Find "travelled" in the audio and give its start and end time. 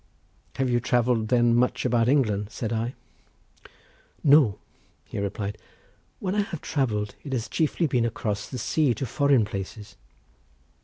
0.79-1.27, 6.61-7.13